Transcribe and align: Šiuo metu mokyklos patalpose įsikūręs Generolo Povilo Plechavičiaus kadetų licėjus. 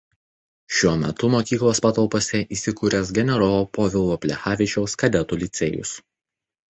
Šiuo 0.77 0.93
metu 1.01 1.27
mokyklos 1.33 1.81
patalpose 1.85 2.41
įsikūręs 2.57 3.13
Generolo 3.19 3.61
Povilo 3.79 4.19
Plechavičiaus 4.25 5.01
kadetų 5.05 5.41
licėjus. 5.45 5.93